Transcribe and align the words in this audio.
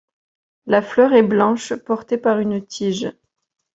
La 0.65 0.81
fleur 0.81 1.13
est 1.13 1.21
blanche, 1.21 1.73
portée 1.75 2.17
par 2.17 2.39
une 2.39 2.65
tige. 2.65 3.11